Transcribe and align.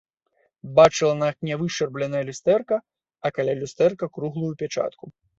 Бачыла 0.77 1.15
на 1.17 1.27
акне 1.33 1.57
вышчарбленае 1.61 2.21
люстэрка, 2.29 2.77
а 3.27 3.33
каля 3.35 3.53
люстэрка 3.59 4.05
круглую 4.17 4.49
пячатку. 4.63 5.05